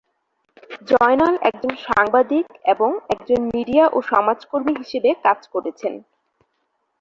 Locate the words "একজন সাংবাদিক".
1.49-2.45